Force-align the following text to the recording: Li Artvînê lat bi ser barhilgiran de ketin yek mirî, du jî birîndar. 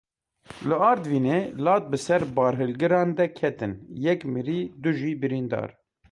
Li 0.69 0.77
Artvînê 0.91 1.37
lat 1.65 1.83
bi 1.91 1.97
ser 2.05 2.21
barhilgiran 2.37 3.09
de 3.17 3.25
ketin 3.39 3.73
yek 4.05 4.21
mirî, 4.33 4.59
du 4.81 4.89
jî 4.99 5.11
birîndar. 5.21 5.69